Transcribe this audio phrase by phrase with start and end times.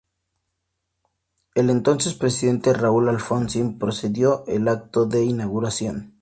[1.53, 6.15] El entonces presidente Raúl Alfonsín presidió el acto de inauguración.